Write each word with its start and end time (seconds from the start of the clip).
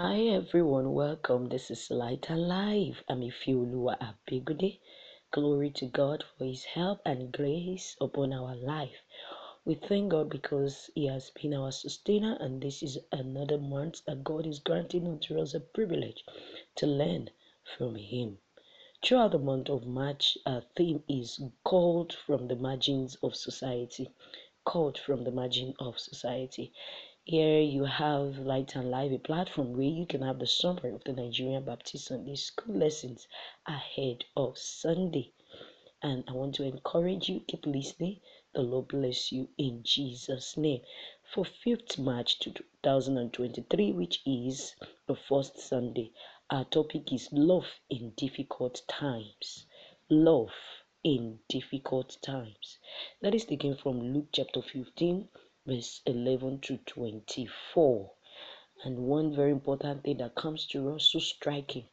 Hi 0.00 0.20
everyone, 0.28 0.92
welcome. 0.92 1.48
This 1.48 1.72
is 1.72 1.90
Light 1.90 2.30
and 2.30 2.46
Life. 2.46 3.02
I'm 3.08 3.20
Ifiolua 3.20 3.98
Abigude. 3.98 4.78
Glory 5.32 5.70
to 5.70 5.86
God 5.86 6.22
for 6.22 6.44
His 6.44 6.62
help 6.62 7.00
and 7.04 7.32
grace 7.32 7.96
upon 8.00 8.32
our 8.32 8.54
life. 8.54 9.02
We 9.64 9.74
thank 9.74 10.12
God 10.12 10.30
because 10.30 10.88
He 10.94 11.08
has 11.08 11.30
been 11.30 11.52
our 11.52 11.72
sustainer, 11.72 12.36
and 12.38 12.62
this 12.62 12.80
is 12.80 12.98
another 13.10 13.58
month 13.58 14.02
that 14.06 14.22
God 14.22 14.46
is 14.46 14.60
granting 14.60 15.04
unto 15.08 15.40
us 15.40 15.52
a 15.52 15.58
privilege 15.58 16.22
to 16.76 16.86
learn 16.86 17.30
from 17.76 17.96
Him. 17.96 18.38
Throughout 19.04 19.32
the 19.32 19.40
month 19.40 19.68
of 19.68 19.84
March, 19.84 20.38
our 20.46 20.62
theme 20.76 21.02
is 21.08 21.40
called 21.64 22.12
from 22.12 22.46
the 22.46 22.54
margins 22.54 23.16
of 23.16 23.34
society. 23.34 24.10
Called 24.64 24.96
from 24.96 25.24
the 25.24 25.32
margin 25.32 25.74
of 25.80 25.98
society. 25.98 26.72
Here 27.30 27.60
you 27.60 27.84
have 27.84 28.38
Light 28.38 28.74
and 28.74 28.90
Life, 28.90 29.12
a 29.12 29.18
platform 29.18 29.74
where 29.74 29.82
you 29.82 30.06
can 30.06 30.22
have 30.22 30.38
the 30.38 30.46
summary 30.46 30.94
of 30.94 31.04
the 31.04 31.12
Nigerian 31.12 31.62
Baptist 31.62 32.06
Sunday 32.06 32.36
School 32.36 32.76
lessons 32.76 33.28
ahead 33.66 34.24
of 34.34 34.56
Sunday. 34.56 35.34
And 36.02 36.24
I 36.26 36.32
want 36.32 36.54
to 36.54 36.62
encourage 36.62 37.28
you, 37.28 37.40
keep 37.40 37.66
listening. 37.66 38.20
The 38.54 38.62
Lord 38.62 38.88
bless 38.88 39.30
you 39.30 39.50
in 39.58 39.82
Jesus' 39.82 40.56
name. 40.56 40.80
For 41.34 41.44
5th 41.44 41.98
March 41.98 42.38
2023, 42.38 43.92
which 43.92 44.22
is 44.24 44.74
the 45.06 45.14
first 45.14 45.58
Sunday, 45.58 46.12
our 46.48 46.64
topic 46.64 47.12
is 47.12 47.28
love 47.30 47.66
in 47.90 48.14
difficult 48.16 48.80
times. 48.88 49.66
Love 50.08 50.54
in 51.04 51.40
difficult 51.50 52.16
times. 52.22 52.78
That 53.20 53.34
is 53.34 53.44
taken 53.44 53.76
from 53.76 54.14
Luke 54.14 54.28
chapter 54.32 54.62
15 54.62 55.28
verse 55.68 56.00
11 56.06 56.60
to 56.60 56.78
24. 56.78 58.10
And 58.84 59.06
one 59.06 59.34
very 59.34 59.50
important 59.50 60.02
thing 60.02 60.16
that 60.16 60.34
comes 60.34 60.64
to 60.68 60.94
us 60.94 61.10
so 61.12 61.18
striking 61.18 61.84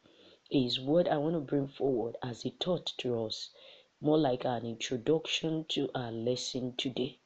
is 0.50 0.80
what 0.80 1.06
I 1.06 1.18
want 1.18 1.34
to 1.34 1.40
bring 1.40 1.68
forward 1.68 2.16
as 2.22 2.46
a 2.46 2.50
thought 2.50 2.86
to 2.96 3.26
us, 3.26 3.50
more 4.00 4.16
like 4.16 4.46
an 4.46 4.64
introduction 4.64 5.66
to 5.68 5.90
our 5.94 6.10
lesson 6.10 6.74
today. 6.78 7.18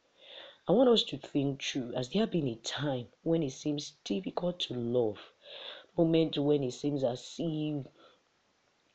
I 0.67 0.73
want 0.73 0.89
us 0.89 1.05
to 1.05 1.19
think 1.19 1.63
through 1.63 1.95
as 1.95 2.09
there 2.09 2.27
been 2.27 2.49
a 2.49 2.57
time 2.57 3.07
when 3.23 3.45
it 3.45 3.53
seems 3.53 3.93
difficult 4.03 4.59
to 4.61 4.75
love, 4.75 5.21
moment 5.97 6.37
when 6.37 6.65
it 6.65 6.73
seems 6.73 7.05
as 7.05 7.37
if 7.39 7.87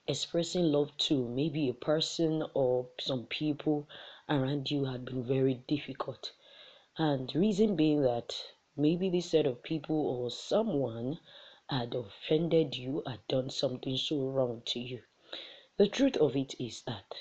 expressing 0.07 0.73
love 0.73 0.91
to 0.97 1.25
maybe 1.29 1.69
a 1.69 1.73
person 1.73 2.43
or 2.53 2.89
some 2.99 3.27
people 3.27 3.87
around 4.27 4.69
you 4.69 4.83
had 4.83 5.05
been 5.05 5.23
very 5.23 5.53
difficult 5.69 6.33
and 6.97 7.35
reason 7.35 7.75
being 7.75 8.01
that 8.01 8.33
maybe 8.77 9.09
this 9.09 9.31
set 9.31 9.45
of 9.45 9.61
people 9.63 9.95
or 9.95 10.29
someone 10.31 11.19
had 11.67 11.93
offended 11.93 12.75
you, 12.75 13.03
had 13.05 13.19
done 13.27 13.49
something 13.49 13.97
so 13.97 14.17
wrong 14.27 14.61
to 14.65 14.79
you. 14.79 15.01
The 15.77 15.88
truth 15.88 16.16
of 16.17 16.35
it 16.38 16.55
is 16.59 16.83
that 16.83 17.13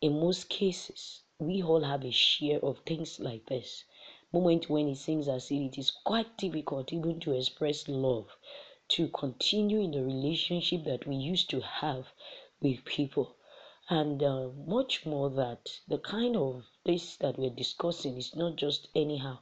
in 0.00 0.20
most 0.20 0.48
cases, 0.48 1.22
we 1.38 1.62
all 1.62 1.82
have 1.82 2.04
a 2.04 2.10
share 2.12 2.60
of 2.60 2.78
things 2.86 3.18
like 3.18 3.46
this. 3.46 3.84
Moment 4.32 4.70
when 4.70 4.88
it 4.88 4.96
seems 4.96 5.28
as 5.28 5.50
if 5.50 5.60
it 5.60 5.78
is 5.78 5.90
quite 5.90 6.36
difficult 6.36 6.92
even 6.92 7.18
to 7.20 7.32
express 7.32 7.88
love, 7.88 8.36
to 8.88 9.08
continue 9.08 9.80
in 9.80 9.90
the 9.90 10.04
relationship 10.04 10.84
that 10.84 11.06
we 11.06 11.16
used 11.16 11.50
to 11.50 11.60
have 11.60 12.12
with 12.60 12.84
people 12.84 13.34
and 13.90 14.22
uh, 14.22 14.48
much 14.66 15.04
more 15.04 15.28
that 15.28 15.80
the 15.88 15.98
kind 15.98 16.36
of 16.36 16.64
this 16.86 17.16
that 17.16 17.38
we're 17.38 17.50
discussing 17.50 18.16
is 18.16 18.34
not 18.34 18.56
just 18.56 18.88
anyhow 18.94 19.38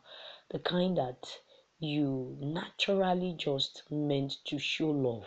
the 0.51 0.59
kind 0.59 0.99
that 0.99 1.41
you 1.79 2.37
naturally 2.41 3.33
just 3.35 3.83
meant 3.91 4.37
to 4.45 4.59
show 4.59 4.91
love 4.91 5.27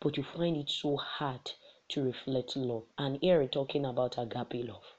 but 0.00 0.16
you 0.16 0.22
find 0.22 0.56
it 0.56 0.70
so 0.70 0.96
hard 0.96 1.52
to 1.88 2.02
reflect 2.02 2.56
love 2.56 2.84
and 2.98 3.18
here 3.20 3.40
we're 3.40 3.48
talking 3.48 3.84
about 3.84 4.18
agape 4.18 4.66
love. 4.66 4.94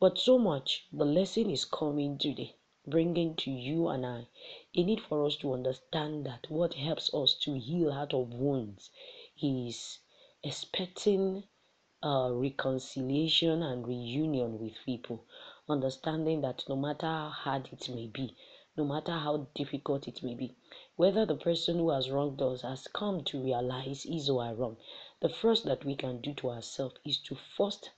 But 0.00 0.18
so 0.18 0.38
much 0.38 0.86
the 0.92 1.04
lesson 1.04 1.50
is 1.50 1.64
coming 1.64 2.18
today 2.18 2.54
bringing 2.86 3.34
to 3.36 3.50
you 3.50 3.88
and 3.88 4.06
i 4.06 4.26
a 4.74 4.82
need 4.82 5.00
for 5.00 5.26
us 5.26 5.36
to 5.36 5.52
understand 5.52 6.24
that 6.24 6.46
what 6.48 6.72
helps 6.74 7.12
us 7.12 7.34
to 7.34 7.58
heal 7.58 7.92
out 7.92 8.14
of 8.14 8.32
wounds 8.32 8.90
is 9.42 9.98
expecting 10.42 11.44
uh, 12.02 12.30
reconciliation 12.32 13.62
and 13.62 13.86
reunion 13.86 14.58
with 14.58 14.74
people, 14.84 15.24
understanding 15.68 16.40
that 16.40 16.62
no 16.68 16.76
matter 16.76 17.06
how 17.06 17.28
hard 17.28 17.68
it 17.72 17.88
may 17.88 18.06
be, 18.06 18.36
no 18.76 18.84
matter 18.84 19.12
how 19.12 19.48
difficult 19.54 20.06
it 20.06 20.22
may 20.22 20.34
be, 20.34 20.54
whether 20.96 21.26
the 21.26 21.34
person 21.34 21.76
who 21.76 21.90
has 21.90 22.10
wronged 22.10 22.40
us 22.40 22.62
has 22.62 22.86
come 22.88 23.24
to 23.24 23.42
realize 23.42 24.04
his 24.04 24.30
or 24.30 24.44
her 24.44 24.54
wrong, 24.54 24.76
the 25.20 25.28
first 25.28 25.64
that 25.64 25.84
we 25.84 25.96
can 25.96 26.20
do 26.20 26.32
to 26.34 26.50
ourselves 26.50 26.94
is 27.04 27.18
to 27.18 27.34
first 27.34 27.90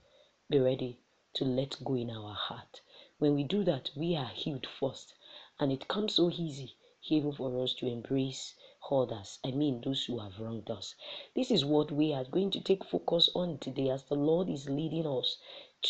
be 0.48 0.58
ready 0.58 0.98
to 1.34 1.44
let 1.44 1.76
go 1.84 1.94
in 1.94 2.10
our 2.10 2.32
heart. 2.32 2.80
When 3.18 3.34
we 3.34 3.44
do 3.44 3.62
that, 3.64 3.90
we 3.94 4.16
are 4.16 4.28
healed 4.28 4.66
first, 4.66 5.14
and 5.58 5.70
it 5.70 5.88
comes 5.88 6.14
so 6.14 6.30
easy 6.30 6.76
even 7.08 7.32
for 7.32 7.62
us 7.62 7.74
to 7.74 7.86
embrace 7.86 8.54
others. 8.90 9.38
I 9.44 9.50
mean, 9.50 9.80
those 9.80 10.04
who 10.04 10.18
have 10.18 10.38
wronged 10.40 10.70
us. 10.70 10.94
This 11.34 11.50
is 11.50 11.64
what 11.64 11.90
we 11.92 12.12
are 12.12 12.24
going 12.24 12.50
to 12.52 12.60
take 12.60 12.84
focus 12.84 13.28
on 13.34 13.58
today 13.58 13.90
as 13.90 14.04
the 14.04 14.14
Lord 14.14 14.48
is 14.48 14.68
leading 14.68 15.06
us 15.06 15.38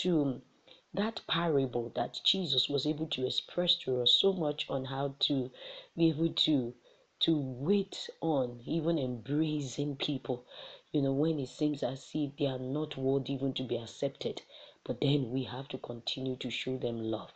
to 0.02 0.42
that 0.92 1.20
parable 1.28 1.90
that 1.94 2.20
Jesus 2.24 2.68
was 2.68 2.86
able 2.86 3.06
to 3.06 3.24
express 3.26 3.76
to 3.76 4.02
us 4.02 4.12
so 4.12 4.32
much 4.32 4.68
on 4.68 4.86
how 4.86 5.14
to 5.20 5.50
be 5.96 6.08
able 6.08 6.32
to 6.32 6.74
to 7.20 7.38
wait 7.38 8.08
on 8.20 8.60
even 8.66 8.98
embracing 8.98 9.94
people 9.96 10.44
you 10.92 11.00
know 11.00 11.12
when 11.12 11.38
it 11.38 11.48
seems 11.48 11.82
as 11.82 12.10
if 12.14 12.36
they 12.36 12.46
are 12.46 12.58
not 12.58 12.96
worthy 12.96 13.34
even 13.34 13.52
to 13.52 13.62
be 13.62 13.76
accepted 13.76 14.42
but 14.84 15.00
then 15.00 15.30
we 15.30 15.44
have 15.44 15.68
to 15.68 15.78
continue 15.78 16.34
to 16.36 16.50
show 16.50 16.76
them 16.78 17.00
love 17.00 17.30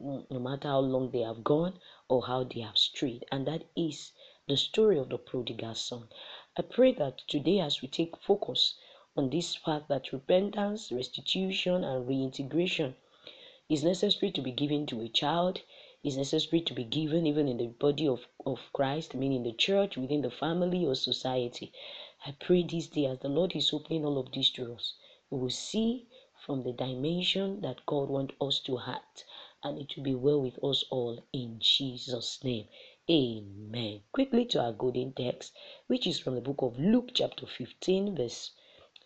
mm, 0.00 0.24
no 0.30 0.38
matter 0.38 0.68
how 0.68 0.78
long 0.78 1.10
they 1.10 1.20
have 1.20 1.44
gone 1.44 1.78
or 2.08 2.24
how 2.26 2.44
they 2.44 2.60
have 2.60 2.78
strayed 2.78 3.24
and 3.30 3.46
that 3.46 3.64
is 3.76 4.12
the 4.48 4.56
story 4.56 4.96
of 4.96 5.08
the 5.08 5.18
prodigal 5.18 5.74
son. 5.74 6.08
I 6.56 6.62
pray 6.62 6.92
that 6.92 7.18
today, 7.26 7.58
as 7.58 7.82
we 7.82 7.88
take 7.88 8.16
focus 8.16 8.74
on 9.16 9.30
this 9.30 9.56
fact 9.56 9.88
that 9.88 10.12
repentance, 10.12 10.92
restitution, 10.92 11.82
and 11.82 12.06
reintegration 12.06 12.94
is 13.68 13.82
necessary 13.82 14.30
to 14.30 14.40
be 14.40 14.52
given 14.52 14.86
to 14.86 15.00
a 15.00 15.08
child, 15.08 15.62
is 16.04 16.16
necessary 16.16 16.60
to 16.60 16.74
be 16.74 16.84
given 16.84 17.26
even 17.26 17.48
in 17.48 17.56
the 17.56 17.66
body 17.66 18.06
of, 18.06 18.28
of 18.46 18.60
Christ, 18.72 19.16
meaning 19.16 19.42
the 19.42 19.52
church, 19.52 19.96
within 19.96 20.22
the 20.22 20.30
family 20.30 20.86
or 20.86 20.94
society. 20.94 21.72
I 22.24 22.30
pray 22.38 22.62
this 22.62 22.86
day 22.86 23.06
as 23.06 23.18
the 23.18 23.28
Lord 23.28 23.56
is 23.56 23.72
opening 23.72 24.04
all 24.04 24.16
of 24.16 24.30
this 24.30 24.50
to 24.50 24.74
us, 24.74 24.94
we 25.28 25.40
will 25.40 25.50
see 25.50 26.06
from 26.44 26.62
the 26.62 26.72
dimension 26.72 27.62
that 27.62 27.84
God 27.84 28.08
wants 28.08 28.36
us 28.40 28.60
to 28.60 28.78
act, 28.78 29.24
and 29.64 29.76
it 29.76 29.96
will 29.96 30.04
be 30.04 30.14
well 30.14 30.40
with 30.40 30.62
us 30.62 30.84
all 30.88 31.18
in 31.32 31.58
Jesus' 31.58 32.44
name. 32.44 32.68
Amen. 33.08 34.02
Quickly 34.10 34.44
to 34.46 34.60
our 34.60 34.72
golden 34.72 35.12
text, 35.12 35.52
which 35.86 36.08
is 36.08 36.18
from 36.18 36.34
the 36.34 36.40
book 36.40 36.60
of 36.60 36.76
Luke, 36.76 37.10
chapter 37.14 37.46
15, 37.46 38.16
verse 38.16 38.50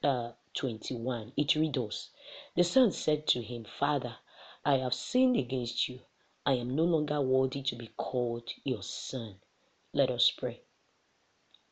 uh, 0.03 0.33
21. 0.55 1.34
It 1.37 1.55
reads 1.55 2.09
The 2.56 2.65
son 2.65 2.93
said 2.93 3.27
to 3.27 3.43
him, 3.43 3.65
Father, 3.65 4.16
I 4.65 4.78
have 4.78 4.94
sinned 4.94 5.37
against 5.37 5.87
you. 5.87 6.00
I 6.47 6.55
am 6.55 6.75
no 6.75 6.84
longer 6.84 7.21
worthy 7.21 7.60
to 7.60 7.77
be 7.77 7.89
called 7.99 8.49
your 8.65 8.83
son. 8.83 9.39
Let 9.93 10.10
us 10.10 10.31
pray. 10.31 10.62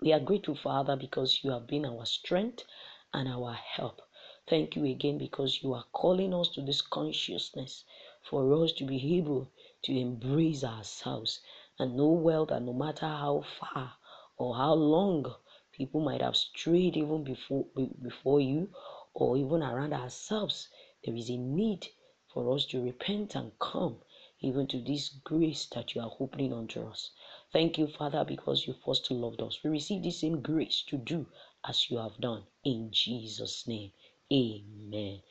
We 0.02 0.12
are 0.12 0.20
grateful, 0.20 0.54
Father, 0.54 0.96
because 0.96 1.42
you 1.42 1.52
have 1.52 1.66
been 1.66 1.86
our 1.86 2.04
strength 2.04 2.66
and 3.14 3.26
our 3.26 3.54
help. 3.54 4.02
Thank 4.46 4.76
you 4.76 4.84
again 4.84 5.16
because 5.16 5.62
you 5.62 5.72
are 5.72 5.86
calling 5.92 6.34
us 6.34 6.50
to 6.50 6.60
this 6.60 6.82
consciousness 6.82 7.84
for 8.22 8.52
us 8.62 8.72
to 8.72 8.84
be 8.84 9.16
able 9.16 9.50
to 9.84 9.98
embrace 9.98 10.62
ourselves 10.62 11.40
and 11.78 11.96
know 11.96 12.10
well 12.10 12.44
that 12.46 12.62
no 12.62 12.72
matter 12.72 13.06
how 13.06 13.44
far 13.58 13.94
or 14.36 14.56
how 14.56 14.72
long 14.74 15.24
people 15.72 16.00
might 16.00 16.20
have 16.20 16.36
strayed 16.36 16.96
even 16.96 17.22
before 17.24 17.66
before 18.02 18.40
you 18.40 18.68
or 19.14 19.36
even 19.36 19.62
around 19.62 19.92
ourselves 19.92 20.68
there 21.04 21.14
is 21.14 21.30
a 21.30 21.36
need 21.36 21.86
for 22.32 22.52
us 22.54 22.66
to 22.66 22.82
repent 22.82 23.34
and 23.34 23.58
come 23.58 23.96
even 24.40 24.66
to 24.66 24.80
this 24.80 25.08
grace 25.24 25.66
that 25.66 25.94
you 25.94 26.00
are 26.00 26.12
opening 26.20 26.52
unto 26.52 26.86
us. 26.86 27.10
Thank 27.52 27.78
you 27.78 27.88
father 27.88 28.24
because 28.24 28.66
you 28.66 28.74
first 28.84 29.10
loved 29.10 29.42
us. 29.42 29.58
We 29.64 29.70
receive 29.70 30.02
the 30.02 30.12
same 30.12 30.40
grace 30.42 30.82
to 30.88 30.96
do 30.96 31.26
as 31.64 31.90
you 31.90 31.98
have 31.98 32.20
done. 32.20 32.44
In 32.64 32.90
jesus 32.92 33.66
name 33.66 33.92
amen 34.32 35.22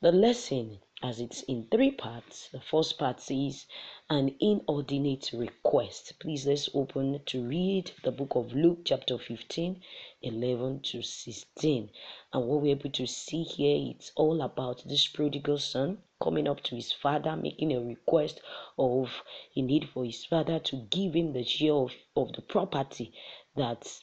the 0.00 0.12
lesson 0.12 0.78
as 1.02 1.18
it's 1.18 1.42
in 1.42 1.66
three 1.72 1.90
parts. 1.90 2.48
The 2.50 2.60
first 2.60 2.98
part 2.98 3.28
is 3.32 3.66
an 4.08 4.36
inordinate 4.38 5.32
request. 5.32 6.12
Please 6.20 6.46
let's 6.46 6.68
open 6.72 7.20
to 7.26 7.44
read 7.44 7.90
the 8.04 8.12
book 8.12 8.36
of 8.36 8.52
Luke, 8.52 8.82
chapter 8.84 9.18
15, 9.18 9.82
11 10.22 10.80
to 10.82 11.02
16. 11.02 11.90
And 12.32 12.46
what 12.46 12.62
we're 12.62 12.76
able 12.76 12.90
to 12.90 13.06
see 13.08 13.42
here, 13.42 13.92
it's 13.92 14.12
all 14.14 14.40
about 14.40 14.84
this 14.86 15.08
prodigal 15.08 15.58
son 15.58 15.98
coming 16.22 16.46
up 16.46 16.62
to 16.64 16.76
his 16.76 16.92
father, 16.92 17.34
making 17.34 17.72
a 17.72 17.80
request 17.80 18.40
of 18.78 19.10
a 19.56 19.62
need 19.62 19.88
for 19.88 20.04
his 20.04 20.24
father 20.24 20.60
to 20.60 20.76
give 20.76 21.14
him 21.14 21.32
the 21.32 21.42
share 21.42 21.74
of, 21.74 21.92
of 22.14 22.32
the 22.34 22.42
property 22.42 23.12
that 23.56 24.00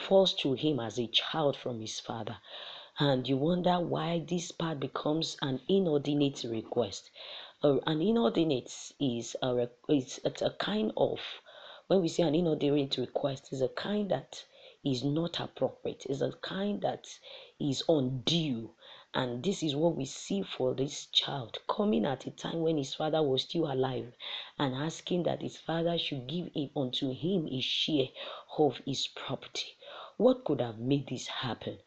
falls 0.00 0.32
to 0.36 0.54
him 0.54 0.80
as 0.80 0.98
a 0.98 1.06
child 1.08 1.58
from 1.58 1.80
his 1.80 2.00
father. 2.00 2.38
And 3.00 3.28
you 3.28 3.36
wonder 3.36 3.78
why 3.78 4.18
this 4.18 4.50
part 4.50 4.80
becomes 4.80 5.36
an 5.40 5.60
inordinate 5.68 6.42
request. 6.42 7.10
Uh, 7.62 7.78
an 7.86 8.02
inordinate 8.02 8.74
is 8.98 9.36
a, 9.40 9.68
is 9.88 10.18
a 10.24 10.50
kind 10.58 10.92
of, 10.96 11.20
when 11.86 12.02
we 12.02 12.08
say 12.08 12.24
an 12.24 12.34
inordinate 12.34 12.96
request, 12.96 13.52
is 13.52 13.60
a 13.60 13.68
kind 13.68 14.10
that 14.10 14.44
is 14.84 15.04
not 15.04 15.38
appropriate, 15.38 16.06
is 16.06 16.22
a 16.22 16.32
kind 16.42 16.80
that 16.80 17.06
is 17.60 17.84
undue. 17.88 18.74
And 19.14 19.44
this 19.44 19.62
is 19.62 19.76
what 19.76 19.94
we 19.94 20.04
see 20.04 20.42
for 20.42 20.74
this 20.74 21.06
child 21.06 21.56
coming 21.68 22.04
at 22.04 22.26
a 22.26 22.32
time 22.32 22.62
when 22.62 22.78
his 22.78 22.94
father 22.94 23.22
was 23.22 23.42
still 23.42 23.70
alive 23.70 24.12
and 24.58 24.74
asking 24.74 25.22
that 25.22 25.42
his 25.42 25.56
father 25.56 25.98
should 25.98 26.26
give 26.26 26.48
him 26.52 26.70
unto 26.74 27.12
him 27.14 27.46
a 27.46 27.60
share 27.60 28.08
of 28.58 28.78
his 28.84 29.06
property. 29.06 29.76
What 30.16 30.44
could 30.44 30.60
have 30.60 30.80
made 30.80 31.06
this 31.06 31.28
happen? 31.28 31.78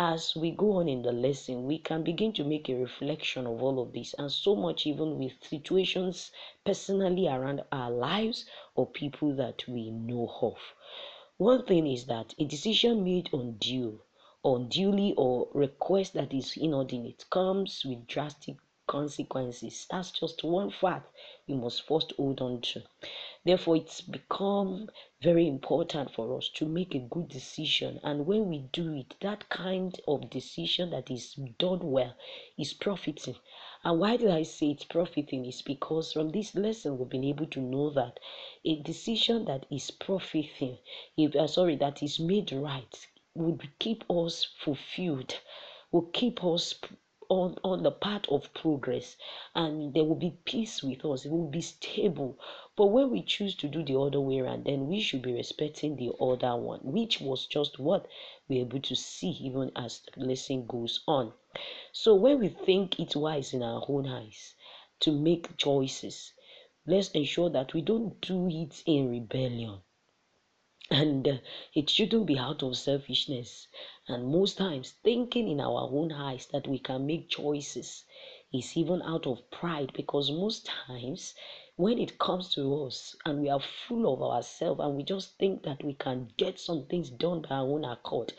As 0.00 0.36
we 0.36 0.52
go 0.52 0.74
on 0.74 0.88
in 0.88 1.02
the 1.02 1.10
lesson, 1.10 1.66
we 1.66 1.80
can 1.80 2.04
begin 2.04 2.32
to 2.34 2.44
make 2.44 2.68
a 2.68 2.74
reflection 2.76 3.48
of 3.48 3.60
all 3.60 3.80
of 3.80 3.92
this, 3.92 4.14
and 4.16 4.30
so 4.30 4.54
much 4.54 4.86
even 4.86 5.18
with 5.18 5.32
situations 5.42 6.30
personally 6.64 7.26
around 7.26 7.64
our 7.72 7.90
lives 7.90 8.46
or 8.76 8.86
people 8.86 9.34
that 9.34 9.66
we 9.66 9.90
know 9.90 10.32
of. 10.40 10.56
One 11.36 11.66
thing 11.66 11.84
is 11.88 12.06
that 12.06 12.32
a 12.38 12.44
decision 12.44 13.02
made 13.02 13.30
undue, 13.32 14.00
unduly, 14.44 15.14
or 15.16 15.48
request 15.52 16.12
that 16.12 16.32
is 16.32 16.56
inordinate 16.56 17.28
comes 17.28 17.84
with 17.84 18.06
drastic 18.06 18.54
consequences. 18.86 19.84
That's 19.90 20.12
just 20.12 20.44
one 20.44 20.70
fact 20.70 21.12
we 21.48 21.54
must 21.54 21.82
first 21.82 22.12
hold 22.16 22.40
on 22.40 22.60
to. 22.60 22.84
Therefore, 23.44 23.76
it's 23.76 24.00
become 24.00 24.90
very 25.22 25.46
important 25.46 26.10
for 26.12 26.36
us 26.36 26.48
to 26.54 26.66
make 26.66 26.94
a 26.94 26.98
good 26.98 27.28
decision. 27.28 28.00
And 28.02 28.26
when 28.26 28.48
we 28.48 28.68
do 28.72 28.92
it, 28.94 29.14
that 29.20 29.48
kind 29.48 29.98
of 30.08 30.28
decision 30.28 30.90
that 30.90 31.10
is 31.10 31.34
done 31.58 31.90
well 31.90 32.14
is 32.58 32.72
profiting. 32.72 33.36
And 33.84 34.00
why 34.00 34.16
did 34.16 34.30
I 34.30 34.42
say 34.42 34.70
it's 34.70 34.84
profiting? 34.84 35.46
Is 35.46 35.62
because 35.62 36.12
from 36.12 36.30
this 36.30 36.54
lesson 36.54 36.98
we've 36.98 37.08
been 37.08 37.24
able 37.24 37.46
to 37.46 37.60
know 37.60 37.90
that 37.90 38.18
a 38.64 38.82
decision 38.82 39.44
that 39.44 39.66
is 39.70 39.90
profiting, 39.92 40.78
if 41.16 41.36
uh, 41.36 41.46
sorry, 41.46 41.76
that 41.76 42.02
is 42.02 42.18
made 42.18 42.50
right, 42.50 43.06
would 43.34 43.68
keep 43.78 44.04
us 44.10 44.44
fulfilled, 44.44 45.38
will 45.92 46.10
keep 46.12 46.44
us 46.44 46.74
on, 47.30 47.56
on 47.62 47.82
the 47.82 47.90
path 47.90 48.26
of 48.30 48.52
progress 48.54 49.16
and 49.54 49.92
there 49.94 50.04
will 50.04 50.14
be 50.16 50.38
peace 50.46 50.82
with 50.82 51.04
us 51.04 51.26
it 51.26 51.30
will 51.30 51.50
be 51.50 51.60
stable 51.60 52.38
but 52.78 52.86
when 52.86 53.10
we 53.10 53.20
choose 53.20 53.54
to 53.56 53.68
do 53.68 53.82
the 53.82 53.98
other 53.98 54.20
way 54.20 54.38
around 54.38 54.64
then 54.64 54.86
we 54.86 55.00
should 55.00 55.20
be 55.20 55.32
respecting 55.32 55.96
the 55.96 56.12
other 56.20 56.56
one 56.56 56.80
which 56.82 57.20
was 57.20 57.44
just 57.46 57.78
what 57.78 58.06
we're 58.48 58.60
able 58.60 58.80
to 58.80 58.94
see 58.94 59.30
even 59.40 59.70
as 59.74 60.00
the 60.14 60.24
lesson 60.24 60.64
goes 60.66 61.00
on. 61.06 61.32
So 61.92 62.14
when 62.14 62.38
we 62.38 62.48
think 62.48 63.00
it's 63.00 63.16
wise 63.16 63.52
in 63.52 63.62
our 63.62 63.84
own 63.88 64.06
eyes 64.06 64.54
to 65.00 65.10
make 65.10 65.56
choices 65.56 66.32
let's 66.88 67.10
ensure 67.10 67.50
that 67.50 67.74
we 67.74 67.82
don't 67.82 68.18
do 68.22 68.48
it 68.48 68.82
in 68.86 69.10
rebellion. 69.10 69.80
And 70.90 71.28
uh, 71.28 71.36
it 71.74 71.90
shouldn't 71.90 72.24
be 72.24 72.38
out 72.38 72.62
of 72.62 72.78
selfishness. 72.78 73.68
And 74.06 74.28
most 74.28 74.56
times 74.56 74.92
thinking 75.04 75.50
in 75.50 75.60
our 75.60 75.82
own 75.92 76.12
eyes 76.12 76.46
that 76.46 76.66
we 76.66 76.78
can 76.78 77.06
make 77.06 77.28
choices 77.28 78.04
is 78.54 78.74
even 78.74 79.02
out 79.02 79.26
of 79.26 79.50
pride 79.50 79.92
because 79.92 80.30
most 80.30 80.64
times 80.64 81.34
when 81.78 81.96
it 81.96 82.18
comes 82.18 82.52
to 82.52 82.84
us 82.84 83.14
and 83.24 83.40
we 83.40 83.48
are 83.48 83.60
full 83.60 84.12
of 84.12 84.20
ourselves 84.20 84.80
and 84.80 84.96
we 84.96 85.04
just 85.04 85.38
think 85.38 85.62
that 85.62 85.80
we 85.84 85.94
can 85.94 86.28
get 86.36 86.58
some 86.58 86.84
things 86.86 87.08
done 87.08 87.40
by 87.40 87.54
our 87.54 87.68
own 87.68 87.84
accord 87.84 88.32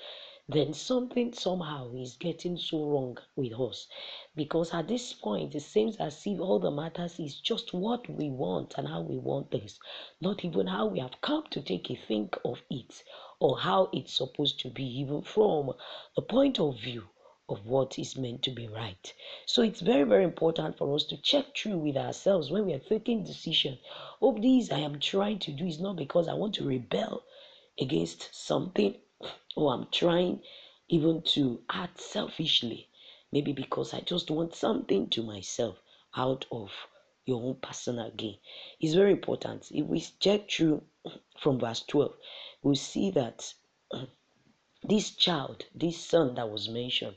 then 0.50 0.74
something 0.74 1.32
somehow 1.32 1.90
is 1.94 2.18
getting 2.18 2.58
so 2.58 2.84
wrong 2.84 3.16
with 3.36 3.54
us. 3.60 3.88
Because 4.36 4.74
at 4.74 4.88
this 4.88 5.14
point 5.14 5.54
it 5.54 5.62
seems 5.62 5.96
as 5.98 6.26
if 6.26 6.40
all 6.40 6.58
the 6.58 6.72
matters 6.72 7.20
is 7.20 7.40
just 7.40 7.72
what 7.72 8.10
we 8.10 8.30
want 8.30 8.74
and 8.78 8.88
how 8.88 9.02
we 9.02 9.18
want 9.18 9.52
things 9.52 9.80
not 10.20 10.44
even 10.44 10.68
how 10.68 10.88
we 10.88 11.00
have 11.00 11.22
come 11.22 11.44
to 11.52 11.62
take 11.62 11.90
a 11.92 11.96
think 11.96 12.36
of 12.44 12.60
it 12.70 13.04
or 13.40 13.60
how 13.60 13.90
it's 13.94 14.16
supposed 14.18 14.60
to 14.60 14.70
be 14.70 14.84
even 14.84 15.22
from 15.22 15.72
the 16.16 16.22
point 16.24 16.60
of 16.60 16.78
view 16.80 17.08
of 17.50 17.66
what 17.66 18.00
is 18.00 18.16
meant 18.18 18.42
to 18.44 18.52
be 18.52 18.68
right 18.68 19.14
so 19.46 19.62
it's 19.62 19.82
very 19.82 20.04
very 20.04 20.24
important 20.24 20.78
for 20.78 20.94
us 20.96 21.04
to 21.04 21.18
check 21.22 21.46
through 21.56 21.78
with 21.78 21.98
ourselves 21.98 22.52
when 22.52 22.66
we 22.66 22.74
are 22.74 22.80
taking 22.80 23.24
decision 23.24 23.78
of 24.22 24.42
these 24.42 24.72
i 24.72 24.80
am 24.80 25.00
trying 25.00 25.40
to 25.40 25.52
do 25.52 25.66
is 25.66 25.80
not 25.80 25.96
because 25.98 26.28
i 26.28 26.34
want 26.34 26.54
to 26.54 26.68
rebel 26.68 27.24
against 27.80 28.30
something 28.34 28.96
or 29.56 29.74
I'm 29.74 29.88
trying 29.92 30.42
even 30.88 31.22
to 31.34 31.62
act 31.70 32.00
selfishly, 32.00 32.88
maybe 33.32 33.52
because 33.54 33.94
I 33.94 34.00
just 34.02 34.32
want 34.32 34.56
something 34.56 35.10
to 35.10 35.24
myself 35.24 35.78
out 36.16 36.46
of 36.52 36.72
your 37.26 37.44
own 37.44 37.56
personal 37.56 38.12
gain. 38.12 38.38
It's 38.80 38.94
very 38.94 39.12
important. 39.12 39.68
If 39.72 39.86
we 39.86 40.00
check 40.20 40.50
through 40.50 40.84
from 41.40 41.60
verse 41.60 41.84
12, 41.88 42.14
we 42.64 42.76
see 42.76 43.12
that 43.12 43.54
this 44.90 45.12
child, 45.12 45.66
this 45.76 46.04
son 46.04 46.36
that 46.36 46.50
was 46.50 46.68
mentioned, 46.68 47.16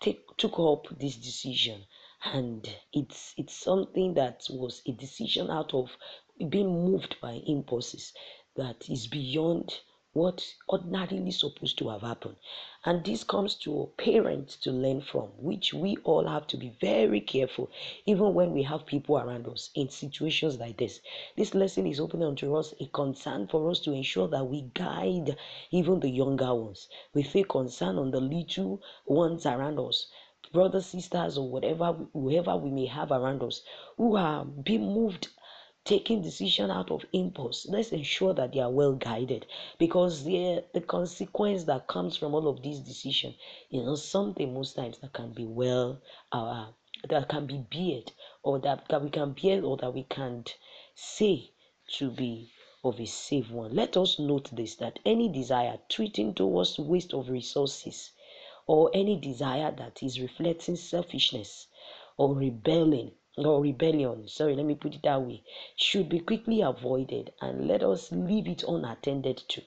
take, 0.00 0.24
took 0.36 0.58
up 0.58 0.86
this 0.98 1.16
decision. 1.16 1.84
And 2.24 2.66
it's 2.92 3.34
it's 3.36 3.54
something 3.54 4.14
that 4.14 4.46
was 4.48 4.80
a 4.86 4.92
decision 4.92 5.50
out 5.50 5.74
of 5.74 5.90
being 6.48 6.84
moved 6.86 7.16
by 7.20 7.32
impulses 7.46 8.12
that 8.56 8.88
is 8.88 9.06
beyond 9.06 9.80
what 10.14 10.54
ordinarily 10.68 11.30
supposed 11.30 11.76
to 11.76 11.88
have 11.88 12.02
happened. 12.02 12.36
And 12.84 13.04
this 13.04 13.24
comes 13.24 13.56
to 13.56 13.90
parents 13.96 14.54
to 14.58 14.70
learn 14.70 15.00
from 15.00 15.28
which 15.38 15.74
we 15.74 15.96
all 16.04 16.26
have 16.28 16.46
to 16.48 16.56
be 16.56 16.68
very 16.80 17.20
careful 17.20 17.68
even 18.06 18.32
when 18.32 18.52
we 18.52 18.62
have 18.62 18.86
people 18.86 19.18
around 19.18 19.48
us 19.48 19.70
in 19.74 19.88
situations 19.88 20.58
like 20.58 20.76
this. 20.76 21.00
This 21.36 21.52
lesson 21.52 21.86
is 21.88 21.98
opening 21.98 22.28
unto 22.28 22.54
us 22.54 22.74
a 22.78 22.86
concern 22.86 23.48
for 23.48 23.68
us 23.68 23.80
to 23.80 23.92
ensure 23.92 24.28
that 24.28 24.44
we 24.44 24.70
guide 24.74 25.36
even 25.72 25.98
the 25.98 26.10
younger 26.10 26.54
ones. 26.54 26.88
We 27.12 27.24
take 27.24 27.48
concern 27.48 27.98
on 27.98 28.12
the 28.12 28.20
little 28.20 28.80
ones 29.06 29.46
around 29.46 29.80
us 29.80 30.06
brothers 30.52 30.86
sisters 30.86 31.36
or 31.36 31.48
whatever 31.48 31.96
whoever 32.12 32.56
we 32.56 32.70
may 32.70 32.86
have 32.86 33.10
around 33.10 33.42
us 33.42 33.62
who 33.96 34.14
are 34.16 34.44
being 34.44 34.82
moved 34.94 35.28
taking 35.84 36.22
decision 36.22 36.70
out 36.70 36.90
of 36.90 37.04
impulse. 37.12 37.66
Let's 37.68 37.92
ensure 37.92 38.32
that 38.34 38.52
they 38.52 38.60
are 38.60 38.70
well 38.70 38.92
guided 38.94 39.46
because 39.78 40.24
the 40.24 40.64
the 40.72 40.80
consequence 40.80 41.64
that 41.64 41.86
comes 41.86 42.16
from 42.16 42.34
all 42.34 42.48
of 42.48 42.62
these 42.62 42.80
decisions 42.80 43.34
you 43.68 43.82
know 43.82 43.94
something 43.94 44.54
most 44.54 44.74
times 44.74 44.98
that 44.98 45.12
can 45.12 45.32
be 45.32 45.44
well 45.44 46.00
uh 46.32 46.66
that 47.08 47.28
can 47.28 47.46
be 47.46 47.58
beared 47.70 48.12
or 48.42 48.58
that, 48.60 48.88
that 48.88 49.02
we 49.02 49.10
can 49.10 49.32
bear 49.32 49.62
or 49.62 49.76
that 49.76 49.92
we 49.92 50.04
can't 50.04 50.56
say 50.94 51.50
to 51.88 52.10
be 52.10 52.50
of 52.82 52.98
a 53.00 53.06
safe 53.06 53.50
one. 53.50 53.74
Let 53.74 53.96
us 53.96 54.18
note 54.18 54.50
this 54.52 54.76
that 54.76 54.98
any 55.04 55.28
desire 55.28 55.78
treating 55.88 56.34
towards 56.34 56.78
waste 56.78 57.12
of 57.12 57.28
resources 57.28 58.12
or 58.66 58.90
any 58.94 59.16
desire 59.16 59.70
that 59.70 60.02
is 60.02 60.20
reflecting 60.20 60.76
selfishness 60.76 61.66
or 62.16 62.34
rebelling 62.34 63.12
or 63.36 63.60
rebellion, 63.60 64.28
sorry, 64.28 64.54
let 64.54 64.64
me 64.64 64.74
put 64.74 64.94
it 64.94 65.02
that 65.02 65.20
way, 65.20 65.42
should 65.74 66.08
be 66.08 66.20
quickly 66.20 66.60
avoided 66.60 67.32
and 67.40 67.66
let 67.66 67.82
us 67.82 68.12
leave 68.12 68.46
it 68.46 68.62
unattended 68.62 69.36
to. 69.48 69.62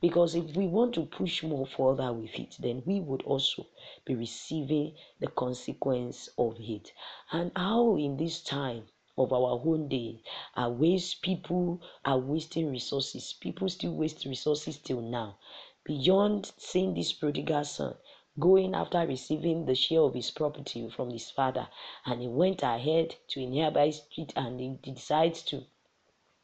Because 0.00 0.34
if 0.34 0.56
we 0.56 0.66
want 0.66 0.94
to 0.94 1.04
push 1.04 1.42
more 1.42 1.66
further 1.66 2.12
with 2.12 2.38
it, 2.38 2.56
then 2.58 2.82
we 2.86 2.98
would 2.98 3.22
also 3.22 3.66
be 4.06 4.14
receiving 4.14 4.94
the 5.18 5.26
consequence 5.26 6.30
of 6.38 6.56
it. 6.58 6.92
And 7.30 7.52
how 7.54 7.96
in 7.96 8.16
this 8.16 8.40
time 8.40 8.88
of 9.18 9.32
our 9.34 9.60
own 9.66 9.88
day 9.88 10.22
are 10.56 10.70
waste 10.70 11.20
people 11.20 11.80
are 12.04 12.18
wasting 12.18 12.70
resources. 12.70 13.34
People 13.34 13.68
still 13.68 13.92
waste 13.92 14.24
resources 14.24 14.78
till 14.78 15.02
now. 15.02 15.36
Beyond 15.84 16.52
seeing 16.56 16.94
this 16.94 17.12
prodigal 17.12 17.64
son, 17.64 17.96
going 18.40 18.74
after 18.74 19.06
receiving 19.06 19.66
the 19.66 19.74
share 19.74 20.00
of 20.00 20.14
his 20.14 20.30
property 20.30 20.88
from 20.88 21.10
his 21.10 21.30
father 21.30 21.68
and 22.06 22.20
he 22.22 22.28
went 22.28 22.62
ahead 22.62 23.14
to 23.28 23.40
a 23.40 23.46
nearby 23.46 23.90
street 23.90 24.32
and 24.34 24.58
he 24.58 24.78
decides 24.82 25.42
to 25.42 25.62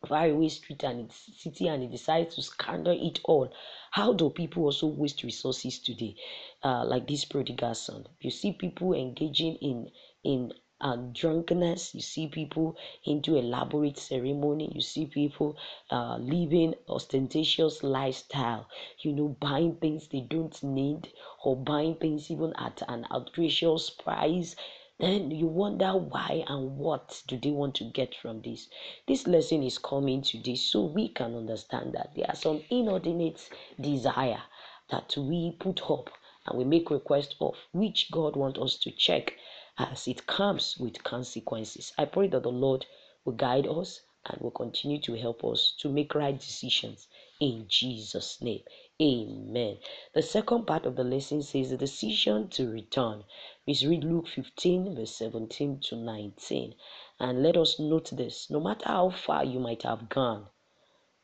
faraway 0.06 0.48
street 0.48 0.82
and 0.84 1.10
city 1.10 1.68
and 1.68 1.82
he 1.82 1.88
decides 1.88 2.34
to 2.34 2.42
scatter 2.42 2.92
it 2.92 3.18
all. 3.24 3.50
How 3.90 4.12
do 4.12 4.30
people 4.30 4.64
also 4.64 4.86
waste 4.86 5.22
resources 5.22 5.78
today 5.78 6.16
uh, 6.62 6.84
like 6.84 7.08
this 7.08 7.24
prodigal 7.24 7.74
son? 7.74 8.06
You 8.20 8.30
see 8.30 8.52
people 8.52 8.92
engaging 8.92 9.56
in 9.56 9.90
in 10.22 10.52
and 10.80 11.14
drunkenness. 11.14 11.94
You 11.94 12.00
see 12.00 12.28
people 12.28 12.76
into 13.04 13.36
elaborate 13.36 13.98
ceremony. 13.98 14.70
You 14.74 14.80
see 14.80 15.06
people 15.06 15.56
uh, 15.90 16.16
living 16.18 16.74
ostentatious 16.88 17.82
lifestyle 17.82 18.68
you 19.00 19.12
know 19.12 19.28
buying 19.40 19.76
things 19.76 20.08
they 20.08 20.20
don't 20.20 20.62
need 20.62 21.08
or 21.44 21.56
buying 21.56 21.94
things 21.96 22.30
even 22.30 22.52
at 22.56 22.82
an 22.88 23.06
outrageous 23.10 23.90
price. 23.90 24.56
Then 24.98 25.30
you 25.30 25.46
wonder 25.46 25.96
why 25.96 26.44
and 26.48 26.78
what 26.78 27.22
do 27.26 27.38
they 27.38 27.50
want 27.50 27.74
to 27.76 27.84
get 27.84 28.14
from 28.14 28.40
this? 28.42 28.68
This 29.06 29.26
lesson 29.26 29.62
is 29.62 29.78
coming 29.78 30.22
today 30.22 30.56
so 30.56 30.84
we 30.84 31.08
can 31.08 31.34
understand 31.34 31.92
that 31.92 32.14
there 32.14 32.26
are 32.28 32.36
some 32.36 32.62
inordinate 32.70 33.48
desire 33.80 34.42
that 34.90 35.14
we 35.16 35.52
put 35.58 35.90
up 35.90 36.10
and 36.46 36.58
we 36.58 36.64
make 36.64 36.90
request 36.90 37.34
of 37.40 37.56
which 37.72 38.10
god 38.10 38.36
wants 38.36 38.58
us 38.60 38.78
to 38.78 38.90
check 38.92 39.34
as 39.78 40.08
it 40.08 40.26
comes 40.26 40.78
with 40.78 41.04
consequences. 41.04 41.92
I 41.98 42.06
pray 42.06 42.28
that 42.28 42.42
the 42.42 42.50
lord 42.50 42.86
will 43.24 43.34
guide 43.34 43.66
us 43.66 44.00
and 44.24 44.40
will 44.40 44.50
continue 44.50 45.00
to 45.02 45.14
help 45.18 45.44
us 45.44 45.74
to 45.78 45.88
make 45.88 46.14
right 46.14 46.38
decisions 46.38 47.08
in 47.40 47.66
jesus 47.68 48.40
name. 48.40 48.62
Amen. 49.00 49.78
The 50.14 50.22
second 50.22 50.66
part 50.66 50.86
of 50.86 50.96
the 50.96 51.04
lesson 51.04 51.42
says 51.42 51.68
the 51.68 51.76
decision 51.76 52.48
to 52.48 52.70
return. 52.70 53.24
Please 53.64 53.86
read 53.86 54.04
Luke 54.04 54.28
15, 54.28 54.94
verse 54.94 55.14
17 55.16 55.80
to 55.80 55.96
19. 55.96 56.74
And 57.20 57.42
let 57.42 57.58
us 57.58 57.78
note 57.78 58.10
this. 58.12 58.48
No 58.48 58.58
matter 58.58 58.86
how 58.86 59.10
far 59.10 59.44
you 59.44 59.60
might 59.60 59.82
have 59.82 60.08
gone, 60.08 60.46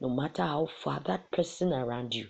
no 0.01 0.11
matter 0.11 0.43
how 0.43 0.67
far 0.67 1.01
that 1.07 1.31
person 1.31 1.73
around 1.73 2.15
you 2.15 2.29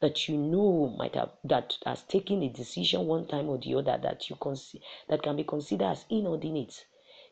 that 0.00 0.28
you 0.28 0.36
know 0.36 0.94
might 0.98 1.14
have 1.14 1.30
that 1.44 1.78
has 1.86 2.02
taken 2.04 2.42
a 2.42 2.48
decision 2.48 3.06
one 3.06 3.26
time 3.26 3.48
or 3.48 3.58
the 3.58 3.74
other 3.74 3.98
that 3.98 4.28
you 4.28 4.36
can 4.36 4.56
see 4.56 4.82
that 5.08 5.22
can 5.22 5.36
be 5.36 5.44
considered 5.44 5.86
as 5.86 6.04
inordinate, 6.10 6.86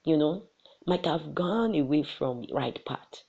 you 0.04 0.16
know, 0.16 0.44
might 0.86 1.04
have 1.06 1.34
gone 1.34 1.74
away 1.74 2.02
from 2.02 2.44
right 2.52 2.84
path. 2.84 3.24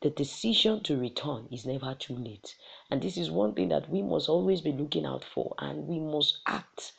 The 0.00 0.10
decision 0.10 0.82
to 0.84 0.96
return 0.96 1.48
is 1.52 1.66
never 1.66 1.94
too 1.94 2.16
late. 2.16 2.56
And 2.90 3.02
this 3.02 3.16
is 3.16 3.30
one 3.30 3.54
thing 3.54 3.68
that 3.68 3.90
we 3.90 4.02
must 4.02 4.28
always 4.28 4.60
be 4.60 4.72
looking 4.72 5.04
out 5.04 5.24
for, 5.24 5.54
and 5.58 5.86
we 5.86 5.98
must 5.98 6.38
act 6.46 6.92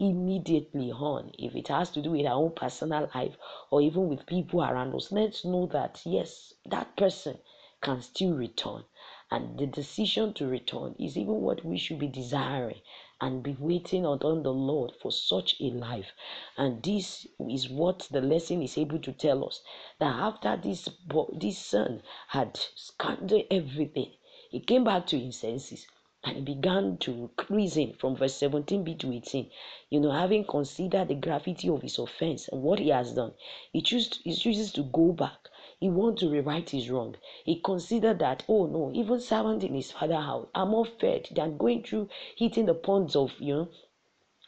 immediately 0.00 0.92
on 0.92 1.32
if 1.38 1.56
it 1.56 1.68
has 1.68 1.90
to 1.90 2.00
do 2.00 2.12
with 2.12 2.24
our 2.26 2.34
own 2.34 2.52
personal 2.52 3.10
life 3.14 3.36
or 3.70 3.80
even 3.80 4.08
with 4.08 4.26
people 4.26 4.62
around 4.62 4.94
us 4.94 5.10
let's 5.10 5.44
know 5.44 5.66
that 5.66 6.00
yes 6.04 6.54
that 6.66 6.96
person 6.96 7.36
can 7.80 8.00
still 8.00 8.32
return 8.32 8.84
and 9.30 9.58
the 9.58 9.66
decision 9.66 10.32
to 10.32 10.46
return 10.46 10.94
is 10.98 11.16
even 11.16 11.40
what 11.42 11.64
we 11.64 11.76
should 11.76 11.98
be 11.98 12.06
desiring 12.08 12.80
and 13.20 13.42
be 13.42 13.56
waiting 13.58 14.06
on 14.06 14.18
the 14.20 14.52
lord 14.52 14.92
for 15.02 15.10
such 15.10 15.60
a 15.60 15.70
life. 15.70 16.12
And 16.56 16.82
this 16.82 17.26
is 17.50 17.68
what 17.68 18.08
the 18.10 18.20
lesson 18.20 18.62
is 18.62 18.78
able 18.78 19.00
to 19.00 19.12
tell 19.12 19.44
us 19.44 19.62
that 19.98 20.14
after 20.14 20.56
this 20.56 20.88
this 21.34 21.58
son 21.58 22.02
had 22.28 22.56
scattered 22.74 23.44
everything 23.50 24.12
he 24.50 24.60
came 24.60 24.84
back 24.84 25.06
to 25.08 25.18
his 25.18 25.36
senses 25.38 25.86
and 26.24 26.36
he 26.36 26.42
began 26.54 26.96
to 26.98 27.30
reason 27.50 27.92
from 27.92 28.16
verse 28.16 28.40
17b 28.40 28.98
to 28.98 29.12
18 29.12 29.50
you 29.90 30.00
know 30.00 30.10
having 30.10 30.44
considered 30.44 31.08
the 31.08 31.14
gravity 31.14 31.68
of 31.68 31.82
his 31.82 31.98
offense 31.98 32.48
and 32.48 32.62
what 32.62 32.78
he 32.78 32.88
has 32.88 33.12
done 33.12 33.32
he 33.72 33.82
chooses 33.82 34.20
he 34.24 34.34
chooses 34.34 34.72
to 34.72 34.82
go 34.84 35.12
back 35.12 35.48
he 35.80 35.88
wants 35.88 36.20
to 36.20 36.28
rewrite 36.28 36.70
his 36.70 36.90
wrong. 36.90 37.14
He 37.44 37.60
considered 37.60 38.18
that 38.18 38.44
oh 38.48 38.66
no 38.66 38.90
even 38.92 39.20
servant 39.20 39.62
in 39.62 39.74
his 39.74 39.92
father 39.92 40.16
house 40.16 40.48
are 40.52 40.66
more 40.66 40.84
fed 40.84 41.28
than 41.30 41.56
going 41.56 41.84
through 41.84 42.08
hitting 42.36 42.66
the 42.66 42.74
ponds 42.74 43.14
of 43.14 43.38
you 43.38 43.54
know 43.54 43.68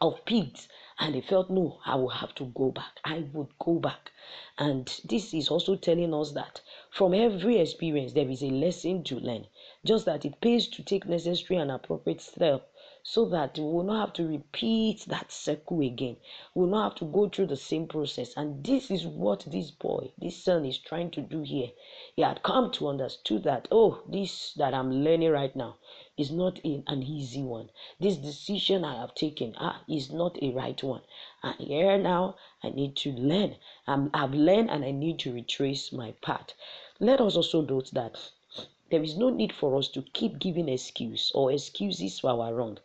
of 0.01 0.25
pigs. 0.25 0.67
And 0.99 1.15
he 1.15 1.21
felt 1.21 1.49
no 1.49 1.79
i 1.87 1.95
will 1.95 2.09
have 2.09 2.35
to 2.35 2.47
go 2.47 2.73
back. 2.73 2.99
I 3.05 3.29
would 3.33 3.57
go 3.61 3.79
back. 3.79 4.11
And 4.59 4.87
this 5.05 5.33
is 5.33 5.51
also 5.51 5.77
telling 5.77 6.13
us 6.13 6.33
that 6.33 6.63
from 6.91 7.15
every 7.15 7.59
experience 7.59 8.13
there 8.13 8.29
is 8.29 8.43
a 8.43 8.51
lesson 8.51 9.05
to 9.05 9.21
learn. 9.21 9.47
Just 9.85 10.07
that 10.07 10.25
it 10.25 10.41
pays 10.41 10.67
to 10.67 10.83
take 10.83 11.07
necessary 11.07 11.61
and 11.61 11.71
appropriate 11.71 12.21
steps 12.21 12.65
so 13.03 13.25
that 13.25 13.59
we 13.59 13.65
will 13.65 13.83
not 13.83 14.01
have 14.01 14.13
to 14.13 14.29
repeat 14.29 15.05
that 15.07 15.33
circle 15.33 15.81
again. 15.81 16.17
We 16.55 16.63
will 16.63 16.71
not 16.71 16.91
have 16.91 16.99
to 16.99 17.07
go 17.07 17.29
through 17.29 17.47
the 17.47 17.57
same 17.57 17.87
process. 17.87 18.35
And 18.37 18.63
this 18.63 18.91
is 18.91 19.07
what 19.07 19.47
this 19.51 19.71
boy, 19.71 20.13
this 20.19 20.37
son, 20.37 20.65
is 20.65 20.79
trying 20.79 21.11
to 21.13 21.21
do 21.21 21.43
here. 21.43 21.71
He 22.15 22.23
had 22.23 22.43
come 22.43 22.71
to 22.73 22.89
understand 22.89 23.45
that, 23.45 23.69
oh, 23.71 24.03
this 24.07 24.53
that 24.55 24.75
I'm 24.75 24.93
learning 24.93 25.31
right 25.31 25.55
now 25.57 25.77
is 26.17 26.31
not 26.31 26.59
an 26.65 27.03
easy 27.03 27.43
one. 27.43 27.71
This 27.99 28.17
decision 28.17 28.85
I 28.85 29.01
have 29.01 29.15
taken 29.15 29.55
ah, 29.59 29.83
is 29.89 30.13
not 30.13 30.41
a 30.43 30.51
right 30.51 30.83
one. 30.83 31.03
And 31.43 31.57
here 31.57 31.97
now, 31.97 32.37
I 32.63 32.69
need 32.69 32.97
to 32.97 33.13
learn. 33.13 33.57
I'm, 33.87 34.11
I've 34.13 34.35
learned 34.35 34.71
and 34.71 34.85
I 34.85 34.91
need 34.91 35.19
to 35.21 35.33
retrace 35.33 35.93
my 35.93 36.13
path. 36.21 36.53
Let 36.99 37.21
us 37.21 37.37
also 37.37 37.63
note 37.63 37.91
that 37.93 38.31
there 38.91 39.03
is 39.03 39.17
no 39.17 39.31
need 39.31 39.53
for 39.53 39.77
us 39.77 39.89
to 39.89 40.03
keep 40.03 40.39
giving 40.39 40.69
excuse 40.69 41.31
or 41.33 41.53
excuses 41.53 42.19
for 42.19 42.31
our 42.31 42.53
wrong. 42.53 42.79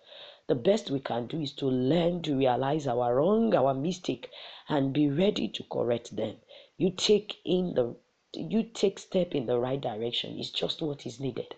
The 0.47 0.55
best 0.55 0.91
we 0.91 0.99
can 0.99 1.25
do 1.25 1.41
is 1.41 1.53
to 1.53 1.65
learn 1.65 2.21
to 2.21 2.37
realize 2.37 2.85
our 2.85 3.15
wrong, 3.15 3.55
our 3.55 3.73
mistake, 3.73 4.29
and 4.69 4.93
be 4.93 5.09
ready 5.09 5.47
to 5.47 5.63
correct 5.63 6.15
them. 6.15 6.37
You 6.77 6.91
take 6.91 7.37
in 7.43 7.73
the 7.73 7.95
you 8.33 8.63
take 8.63 8.99
step 8.99 9.33
in 9.33 9.47
the 9.47 9.59
right 9.59 9.81
direction. 9.81 10.37
It's 10.37 10.51
just 10.51 10.81
what 10.81 11.05
is 11.05 11.19
needed. 11.19 11.55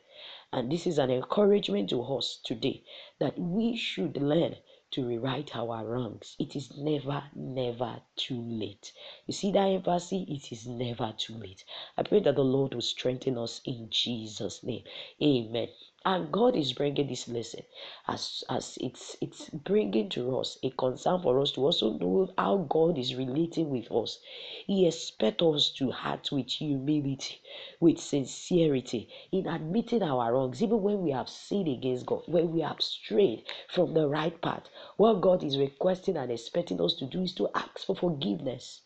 And 0.54 0.72
this 0.72 0.88
is 0.88 0.98
an 1.00 1.12
encouragement 1.12 1.90
to 1.90 2.02
us 2.02 2.40
today 2.44 2.84
that 3.20 3.38
we 3.38 3.76
should 3.76 4.16
learn 4.22 4.56
to 4.92 5.06
rewrite 5.06 5.56
our 5.56 5.86
wrongs. 5.86 6.38
It 6.40 6.56
is 6.56 6.78
never, 6.78 7.24
never 7.36 8.02
too 8.16 8.42
late. 8.42 8.94
You 9.26 9.34
see 9.34 9.52
that 9.52 9.68
emphasis? 9.68 10.24
It 10.30 10.52
is 10.52 10.66
never 10.66 11.14
too 11.18 11.36
late. 11.36 11.66
I 11.98 12.04
pray 12.04 12.22
that 12.22 12.36
the 12.36 12.46
Lord 12.46 12.74
will 12.74 12.82
strengthen 12.82 13.38
us 13.38 13.60
in 13.66 13.90
Jesus' 13.90 14.64
name. 14.64 14.84
Amen. 15.22 15.68
And 16.06 16.32
God 16.32 16.56
is 16.56 16.74
bringing 16.74 17.08
this 17.08 17.28
lesson 17.28 17.62
as, 18.08 18.44
as 18.50 18.78
it's 18.82 19.16
it's 19.22 19.50
bringing 19.52 20.10
to 20.10 20.40
us 20.40 20.58
a 20.64 20.72
concern 20.72 21.22
for 21.22 21.40
us 21.40 21.52
to 21.52 21.66
also 21.66 21.94
know 21.94 22.30
how 22.38 22.58
God 22.58 22.98
is 22.98 23.14
relating 23.16 23.70
with 23.70 23.92
us. 23.92 24.20
He 24.66 24.88
expects 24.88 25.44
us 25.44 25.70
to 25.74 25.92
act 25.94 26.32
with 26.32 26.50
humility, 26.50 27.42
with 27.80 28.00
sincerity, 28.00 29.10
in 29.32 29.48
admitting 29.48 30.02
our 30.02 30.34
wrongs, 30.34 30.64
even 30.64 30.82
when 30.82 31.04
we 31.04 31.12
have 31.12 31.30
sinned 31.30 31.68
against 31.68 32.08
God, 32.08 32.24
when 32.28 32.52
we 32.52 32.62
have 32.62 32.82
strayed 32.82 33.44
from 33.68 33.94
the 33.94 34.08
right 34.08 34.42
path. 34.42 34.70
What 34.98 35.22
God 35.22 35.44
is 35.44 35.58
requesting 35.60 36.18
and 36.18 36.32
expecting 36.32 36.82
us 36.82 36.96
to 36.96 37.06
do 37.06 37.22
is 37.22 37.34
to 37.36 37.50
ask 37.54 37.80
for 37.86 37.96
forgiveness. 37.96 38.82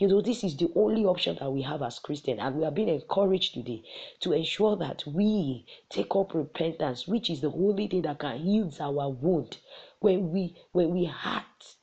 You 0.00 0.08
know, 0.08 0.22
this 0.22 0.42
is 0.42 0.56
the 0.56 0.72
only 0.74 1.04
option 1.04 1.36
that 1.40 1.52
we 1.52 1.60
have 1.60 1.82
as 1.82 1.98
Christians, 1.98 2.40
and 2.40 2.56
we 2.56 2.64
are 2.64 2.70
being 2.70 2.88
encouraged 2.88 3.52
today 3.52 3.82
to 4.20 4.32
ensure 4.32 4.74
that 4.76 5.06
we 5.06 5.66
take 5.90 6.16
up 6.16 6.32
repentance, 6.32 7.06
which 7.06 7.28
is 7.28 7.42
the 7.42 7.52
only 7.52 7.86
thing 7.86 8.00
that 8.02 8.18
can 8.18 8.38
heal 8.38 8.72
our 8.80 9.10
wound. 9.10 9.58
When 9.98 10.32
we 10.32 10.56
when 10.72 10.94
we 10.94 11.06
act 11.22 11.76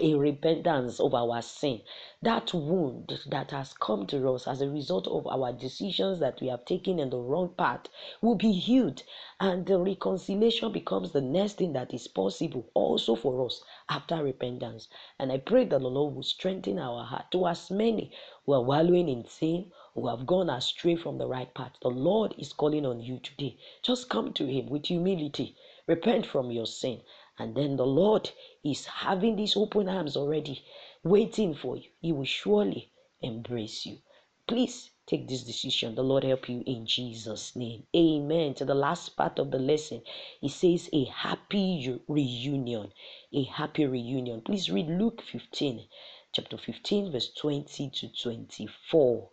a 0.00 0.14
repentance 0.14 1.00
of 1.00 1.14
our 1.14 1.42
sin, 1.42 1.80
that 2.22 2.52
wound 2.54 3.20
that 3.26 3.50
has 3.50 3.72
come 3.74 4.06
to 4.06 4.30
us 4.30 4.48
as 4.48 4.60
a 4.60 4.68
result 4.70 5.06
of 5.08 5.26
our 5.26 5.52
decisions 5.52 6.20
that 6.20 6.40
we 6.40 6.48
have 6.48 6.64
taken 6.64 6.98
in 6.98 7.10
the 7.10 7.18
wrong 7.18 7.54
path 7.56 7.86
will 8.20 8.34
be 8.34 8.52
healed, 8.52 9.02
and 9.40 9.66
the 9.66 9.78
reconciliation 9.78 10.72
becomes 10.72 11.12
the 11.12 11.20
next 11.20 11.58
thing 11.58 11.72
that 11.72 11.92
is 11.94 12.08
possible 12.08 12.70
also 12.74 13.14
for 13.14 13.44
us 13.46 13.62
after 13.88 14.22
repentance. 14.22 14.88
And 15.18 15.30
I 15.30 15.38
pray 15.38 15.64
that 15.66 15.80
the 15.80 15.88
Lord 15.90 16.14
will 16.14 16.22
strengthen 16.22 16.78
our 16.78 17.04
heart 17.04 17.30
to 17.32 17.46
as 17.46 17.70
many 17.70 18.10
who 18.46 18.52
are 18.54 18.62
wallowing 18.62 19.08
in 19.08 19.24
sin, 19.26 19.70
who 19.94 20.08
have 20.08 20.26
gone 20.26 20.50
astray 20.50 20.96
from 20.96 21.18
the 21.18 21.26
right 21.26 21.52
path. 21.54 21.72
The 21.82 21.88
Lord 21.88 22.34
is 22.38 22.52
calling 22.52 22.84
on 22.86 23.00
you 23.00 23.18
today. 23.18 23.56
Just 23.82 24.08
come 24.08 24.32
to 24.34 24.46
Him 24.46 24.66
with 24.66 24.86
humility, 24.86 25.56
repent 25.86 26.26
from 26.26 26.50
your 26.50 26.66
sin, 26.66 27.00
and 27.38 27.54
then 27.54 27.76
the 27.76 27.86
Lord 27.86 28.30
is 28.64 28.86
having 28.86 29.36
these 29.36 29.56
open 29.56 29.88
arms 29.88 30.16
already 30.16 30.64
waiting 31.02 31.54
for 31.54 31.76
you. 31.76 31.90
He 32.00 32.12
will 32.12 32.24
surely 32.24 32.90
embrace 33.20 33.84
you. 33.86 33.98
Please 34.46 34.90
take 35.06 35.26
this 35.26 35.42
decision. 35.42 35.94
The 35.94 36.04
Lord 36.04 36.24
help 36.24 36.48
you 36.48 36.62
in 36.66 36.86
Jesus' 36.86 37.56
name. 37.56 37.86
Amen. 37.96 38.54
To 38.54 38.64
the 38.64 38.74
last 38.74 39.16
part 39.16 39.38
of 39.38 39.50
the 39.50 39.58
lesson, 39.58 40.02
he 40.40 40.48
says 40.48 40.88
a 40.92 41.04
happy 41.04 41.98
reunion. 42.08 42.92
A 43.32 43.44
happy 43.44 43.86
reunion. 43.86 44.42
Please 44.42 44.70
read 44.70 44.88
Luke 44.88 45.22
15, 45.22 45.88
chapter 46.32 46.56
15, 46.56 47.10
verse 47.12 47.32
20 47.32 47.90
to 47.90 48.08
24. 48.22 49.30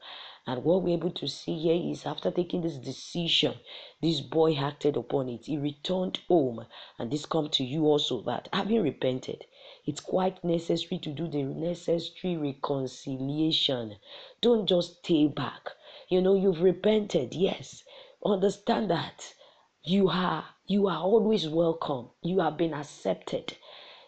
And 0.47 0.63
what 0.63 0.81
we're 0.81 0.95
able 0.95 1.11
to 1.11 1.27
see 1.27 1.59
here 1.59 1.91
is 1.91 2.05
after 2.05 2.31
taking 2.31 2.61
this 2.61 2.77
decision, 2.77 3.59
this 4.01 4.21
boy 4.21 4.55
acted 4.55 4.97
upon 4.97 5.29
it. 5.29 5.45
He 5.45 5.57
returned 5.57 6.19
home. 6.27 6.65
And 6.97 7.11
this 7.11 7.27
come 7.27 7.49
to 7.49 7.63
you 7.63 7.85
also 7.85 8.21
that 8.23 8.49
having 8.51 8.81
repented, 8.81 9.45
it's 9.85 9.99
quite 10.01 10.43
necessary 10.43 10.97
to 10.99 11.11
do 11.11 11.27
the 11.27 11.43
necessary 11.43 12.37
reconciliation. 12.37 13.97
Don't 14.41 14.65
just 14.65 14.97
stay 14.99 15.27
back. 15.27 15.69
You 16.09 16.21
know, 16.21 16.33
you've 16.33 16.61
repented, 16.63 17.35
yes. 17.35 17.83
Understand 18.25 18.89
that 18.89 19.35
you 19.83 20.09
are 20.09 20.45
you 20.65 20.87
are 20.87 21.03
always 21.03 21.47
welcome. 21.47 22.09
You 22.23 22.39
have 22.39 22.57
been 22.57 22.73
accepted. 22.73 23.57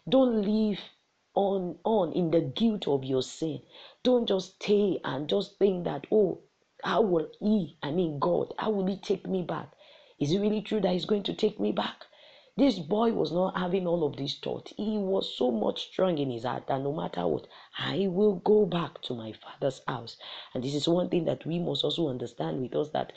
Don't 0.10 0.42
live 0.42 0.80
on 1.36 1.78
on 1.84 2.12
in 2.14 2.32
the 2.32 2.42
guilt 2.42 2.88
of 2.88 3.04
your 3.04 3.22
sin 3.24 3.62
don't 4.04 4.28
just 4.28 4.56
stay 4.62 5.00
and 5.04 5.30
just 5.30 5.58
think 5.60 5.84
that 5.86 6.06
oh 6.12 6.40
how 6.84 7.02
will 7.02 7.30
he 7.40 7.78
i 7.84 7.92
mean 7.92 8.20
god 8.20 8.54
how 8.60 8.70
will 8.70 8.86
he 8.88 8.98
take 8.98 9.26
me 9.28 9.42
back 9.44 9.72
is 10.20 10.32
it 10.32 10.40
really 10.40 10.62
true 10.62 10.82
that 10.82 10.94
he's 10.94 11.06
going 11.06 11.24
to 11.24 11.34
take 11.34 11.60
me 11.60 11.72
back 11.72 12.06
This 12.56 12.78
boy 12.80 13.14
was 13.14 13.32
not 13.32 13.58
having 13.58 13.88
all 13.88 14.04
of 14.06 14.16
this 14.16 14.38
thought. 14.38 14.72
He 14.78 14.98
was 14.98 15.36
so 15.36 15.50
much 15.52 15.88
strong 15.88 16.20
in 16.20 16.30
his 16.30 16.44
heart 16.44 16.68
that 16.68 16.82
no 16.82 16.94
matter 16.94 17.26
what, 17.28 17.48
I 17.80 18.06
will 18.08 18.36
go 18.36 18.66
back 18.68 19.02
to 19.04 19.16
my 19.16 19.32
father's 19.34 19.82
house. 19.88 20.18
And 20.54 20.64
this 20.64 20.76
is 20.76 20.88
one 20.88 21.10
thing 21.10 21.26
that 21.26 21.46
we 21.48 21.58
must 21.58 21.84
also 21.84 22.10
understand 22.10 22.62
with 22.62 22.76
us 22.76 22.90
that 22.92 23.12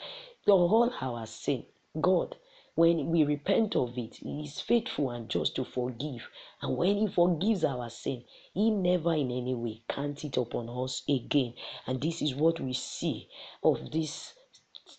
the 0.47 0.57
whole 0.57 0.91
our 1.01 1.27
sin, 1.27 1.65
God 2.01 2.35
when 2.77 3.09
we 3.09 3.23
repent 3.23 3.75
of 3.75 3.97
it, 3.97 4.17
He 4.17 4.43
is 4.45 4.61
faithful 4.61 5.09
and 5.09 5.27
just 5.27 5.55
to 5.55 5.65
forgive. 5.65 6.29
And 6.61 6.77
when 6.77 6.97
He 6.97 7.07
forgives 7.07 7.63
our 7.63 7.89
sin, 7.89 8.23
He 8.53 8.69
never 8.69 9.15
in 9.15 9.31
any 9.31 9.55
way 9.55 9.81
count 9.89 10.23
it 10.23 10.37
upon 10.37 10.69
us 10.69 11.01
again. 11.09 11.55
And 11.87 11.99
this 11.99 12.21
is 12.21 12.35
what 12.35 12.59
we 12.59 12.73
see 12.73 13.29
of 13.63 13.91
this 13.91 14.35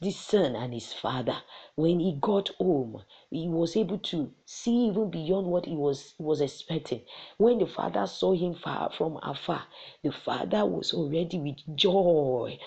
this 0.01 0.17
son 0.19 0.55
and 0.57 0.75
his 0.75 0.93
father 0.93 1.37
when 1.75 1.99
he 2.01 2.13
got 2.21 2.49
home 2.61 3.03
he 3.31 3.49
was 3.49 3.77
able 3.77 3.99
to 3.99 4.33
see 4.45 4.87
even 4.89 5.11
beyond 5.11 5.47
what 5.47 5.65
he 5.67 5.75
was 5.77 6.15
was 6.19 6.41
expecting 6.43 7.01
when 7.39 7.59
the 7.59 7.67
father 7.67 8.07
saw 8.07 8.33
him 8.33 8.55
far 8.55 8.91
from 8.93 9.19
afar 9.23 9.65
the 10.03 10.13
father 10.13 10.65
was 10.67 10.93
already 10.93 11.39
with 11.39 11.57
joy 11.77 12.59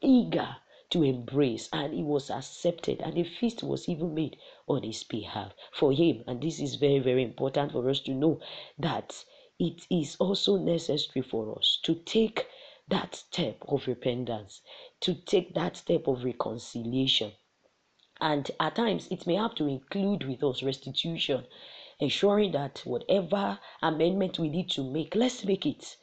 eager 0.00 0.56
to 0.90 1.02
embrace 1.02 1.68
and 1.72 1.94
he 1.94 2.02
was 2.02 2.30
accepted 2.30 3.00
and 3.00 3.16
a 3.16 3.24
feast 3.24 3.62
was 3.62 3.88
even 3.88 4.14
made 4.14 4.36
on 4.68 4.82
his 4.82 5.04
behalf 5.04 5.52
for 5.72 5.92
him. 5.92 6.24
And 6.26 6.42
this 6.42 6.60
is 6.60 6.74
very 6.74 6.98
very 6.98 7.22
important 7.22 7.72
for 7.72 7.88
us 7.88 8.00
to 8.00 8.12
know 8.12 8.40
that 8.78 9.24
it 9.58 9.86
is 9.90 10.16
also 10.16 10.56
necessary 10.56 11.22
for 11.22 11.58
us 11.58 11.78
to 11.84 11.94
take 11.94 12.46
that 12.88 13.14
step 13.14 13.56
of 13.68 13.86
repentance 13.86 14.62
to 15.00 15.14
take 15.14 15.54
that 15.54 15.76
step 15.76 16.08
of 16.08 16.24
reconciliation. 16.24 17.32
And 18.20 18.50
at 18.58 18.76
times 18.76 19.08
it 19.10 19.26
may 19.26 19.36
have 19.36 19.54
to 19.56 19.66
include 19.66 20.24
with 20.26 20.42
us 20.42 20.62
restitution 20.62 21.46
ensuring 22.00 22.52
that 22.52 22.80
whatever 22.84 23.58
amendment 23.82 24.38
we 24.38 24.48
need 24.48 24.70
to 24.70 24.82
make 24.82 25.14
let's 25.14 25.44
make 25.44 25.66
it 25.66 25.96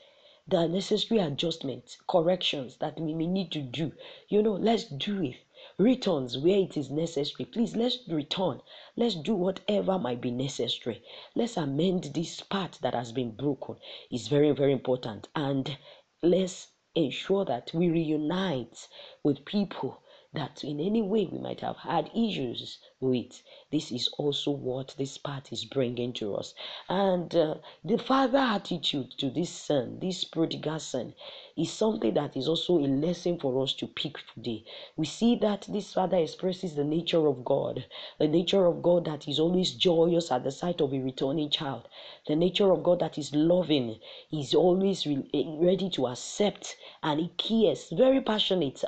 the 0.50 0.66
necessary 0.68 1.20
adjustments, 1.20 1.98
corrections 2.08 2.78
that 2.78 3.00
we 3.00 3.14
may 3.14 3.28
need 3.28 3.52
to 3.52 3.62
do. 3.62 3.92
You 4.30 4.42
know, 4.42 4.54
let's 4.54 4.86
do 4.86 5.22
it. 5.22 5.36
Returns 5.78 6.38
where 6.38 6.60
it 6.60 6.78
is 6.78 6.90
necessary. 6.90 7.46
Please 7.46 7.76
let's 7.76 8.00
return. 8.08 8.62
Let's 8.96 9.16
do 9.16 9.36
whatever 9.36 10.00
might 10.00 10.22
be 10.22 10.32
necessary. 10.32 11.04
Let's 11.36 11.58
amend 11.58 12.06
this 12.14 12.42
part 12.42 12.80
that 12.82 12.94
has 12.94 13.12
been 13.12 13.32
broken. 13.32 13.76
It's 14.10 14.28
very, 14.28 14.52
very 14.52 14.72
important. 14.72 15.28
And 15.36 15.78
let's 16.24 16.70
ensure 16.96 17.44
that 17.46 17.72
we 17.74 17.90
reunite 17.90 18.88
with 19.24 19.46
people 19.46 20.02
that 20.34 20.64
in 20.64 20.80
any 20.80 21.02
way 21.02 21.26
we 21.26 21.40
might 21.40 21.62
have 21.62 21.78
had 21.78 22.10
issues 22.16 22.80
with. 23.00 23.44
This 23.72 23.92
is 23.92 24.08
also 24.18 24.52
what 24.52 24.96
this 24.98 25.18
part 25.18 25.52
is 25.52 25.66
bringing 25.66 26.14
to 26.14 26.36
us. 26.36 26.54
And 26.90 27.34
uh, 27.36 27.56
the 27.84 27.98
father 27.98 28.40
attitude 28.40 29.12
to 29.20 29.30
this 29.30 29.50
son, 29.52 30.00
this 30.00 30.24
prodigal 30.24 30.80
son, 30.80 31.14
is 31.58 31.72
something 31.72 32.14
that 32.16 32.38
is 32.38 32.48
also 32.48 32.78
a 32.80 32.88
lesson 32.88 33.38
for 33.40 33.62
us 33.64 33.74
to 33.76 33.88
pick 33.88 34.18
today. 34.34 34.64
We 34.96 35.06
see 35.06 35.36
that 35.38 35.68
this 35.70 35.94
father 35.94 36.18
expresses 36.18 36.76
the 36.76 36.84
nature 36.84 37.28
of 37.28 37.44
God, 37.46 37.86
the 38.20 38.28
nature 38.28 38.66
of 38.66 38.82
God 38.82 39.06
that 39.06 39.28
is 39.28 39.40
always 39.40 39.74
joyous 39.74 40.32
at 40.32 40.44
the 40.44 40.52
sight 40.52 40.82
of 40.82 40.94
a 40.94 41.00
returning 41.00 41.50
child, 41.50 41.88
the 42.28 42.36
nature 42.36 42.72
of 42.72 42.84
God 42.84 43.00
that 43.00 43.18
is 43.18 43.34
loving, 43.36 44.00
is 44.32 44.54
always 44.54 45.06
re- 45.06 45.30
eh, 45.34 45.44
ready 45.60 45.90
to 45.92 46.08
accept, 46.08 46.76
and 47.04 47.20
he 47.20 47.30
cares, 47.38 47.90
very 47.92 48.22
passionate 48.22 48.84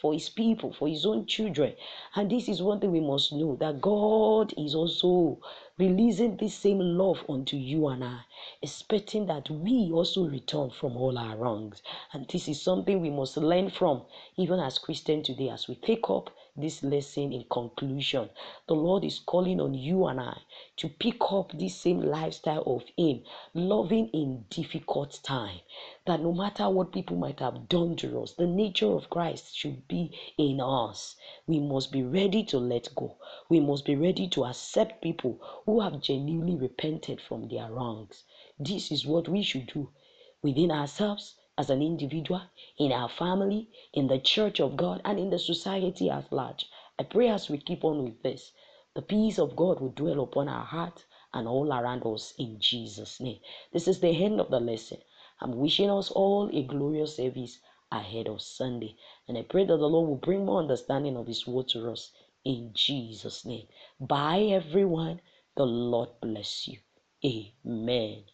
for 0.00 0.12
his 0.12 0.28
people, 0.28 0.72
for 0.72 0.88
his 0.88 1.06
own 1.06 1.26
children. 1.26 1.74
And 2.14 2.30
this 2.30 2.48
is 2.48 2.62
one 2.62 2.80
thing 2.80 2.92
we 2.92 3.00
must 3.00 3.29
know 3.32 3.56
that 3.60 3.80
God 3.80 4.52
is 4.58 4.74
also 4.74 5.40
releasing 5.78 6.36
this 6.36 6.54
same 6.54 6.78
love 6.80 7.24
unto 7.28 7.56
you 7.56 7.88
and 7.88 8.04
I, 8.04 8.20
expecting 8.62 9.26
that 9.26 9.50
we 9.50 9.90
also 9.92 10.26
return 10.28 10.70
from 10.70 10.96
all 10.96 11.18
our 11.18 11.36
wrongs. 11.36 11.82
And 12.12 12.28
this 12.28 12.48
is 12.48 12.62
something 12.62 13.00
we 13.00 13.10
must 13.10 13.36
learn 13.36 13.70
from, 13.70 14.02
even 14.36 14.60
as 14.60 14.78
Christians 14.78 15.26
today, 15.26 15.50
as 15.50 15.68
we 15.68 15.76
take 15.76 16.10
up 16.10 16.30
this 16.56 16.82
lesson 16.82 17.32
in 17.32 17.44
conclusion. 17.50 18.28
The 18.66 18.74
Lord 18.74 19.04
is 19.04 19.18
calling 19.18 19.60
on 19.60 19.74
you 19.74 20.06
and 20.06 20.20
I 20.20 20.38
to 20.76 20.88
pick 20.88 21.16
up 21.30 21.52
this 21.52 21.76
same 21.76 22.00
lifestyle 22.00 22.62
of 22.66 22.84
Him, 22.96 23.22
loving 23.54 24.08
in 24.08 24.46
difficult 24.50 25.20
time. 25.22 25.60
That 26.06 26.20
no 26.20 26.32
matter 26.32 26.68
what 26.68 26.92
people 26.92 27.16
might 27.16 27.40
have 27.40 27.68
done 27.68 27.96
to 27.96 28.20
us, 28.20 28.32
the 28.32 28.46
nature 28.46 28.92
of 28.92 29.10
Christ 29.10 29.56
should 29.56 29.86
be 29.88 30.12
in 30.36 30.60
us. 30.60 31.16
We 31.46 31.60
must 31.60 31.92
be 31.92 32.02
ready 32.02 32.44
to 32.44 32.58
let 32.58 32.94
go. 32.94 33.16
We 33.48 33.60
must 33.60 33.84
be 33.84 33.96
ready 33.96 34.28
to 34.28 34.44
accept 34.44 35.02
people 35.02 35.38
who 35.66 35.80
have 35.80 36.00
genuinely 36.00 36.56
repented 36.56 37.20
from 37.20 37.48
their 37.48 37.70
wrongs. 37.70 38.24
This 38.58 38.90
is 38.90 39.06
what 39.06 39.28
we 39.28 39.42
should 39.42 39.66
do 39.66 39.90
within 40.42 40.70
ourselves 40.70 41.36
as 41.60 41.68
an 41.68 41.82
individual, 41.82 42.40
in 42.78 42.90
our 42.90 43.10
family, 43.10 43.68
in 43.92 44.06
the 44.06 44.18
church 44.18 44.60
of 44.60 44.78
God, 44.78 45.02
and 45.04 45.18
in 45.18 45.28
the 45.28 45.38
society 45.38 46.08
at 46.08 46.32
large. 46.32 46.64
I 46.98 47.02
pray 47.02 47.28
as 47.28 47.50
we 47.50 47.58
keep 47.58 47.84
on 47.84 48.02
with 48.02 48.22
this, 48.22 48.52
the 48.94 49.02
peace 49.02 49.38
of 49.38 49.56
God 49.56 49.78
will 49.78 49.90
dwell 49.90 50.22
upon 50.22 50.48
our 50.48 50.64
heart 50.64 51.04
and 51.34 51.46
all 51.46 51.70
around 51.70 52.06
us 52.06 52.32
in 52.38 52.58
Jesus' 52.58 53.20
name. 53.20 53.40
This 53.74 53.86
is 53.86 54.00
the 54.00 54.08
end 54.08 54.40
of 54.40 54.48
the 54.48 54.58
lesson. 54.58 55.02
I'm 55.38 55.52
wishing 55.52 55.90
us 55.90 56.10
all 56.10 56.48
a 56.50 56.62
glorious 56.62 57.16
service 57.16 57.58
ahead 57.92 58.26
of 58.26 58.40
Sunday. 58.40 58.96
And 59.28 59.36
I 59.36 59.42
pray 59.42 59.64
that 59.64 59.76
the 59.76 59.86
Lord 59.88 60.08
will 60.08 60.16
bring 60.16 60.46
more 60.46 60.60
understanding 60.60 61.18
of 61.18 61.26
His 61.26 61.46
word 61.46 61.68
to 61.68 61.90
us 61.92 62.10
in 62.42 62.70
Jesus' 62.72 63.44
name. 63.44 63.66
Bye, 64.00 64.44
everyone. 64.50 65.20
The 65.56 65.66
Lord 65.66 66.08
bless 66.22 66.66
you. 66.66 66.78
Amen. 67.22 68.24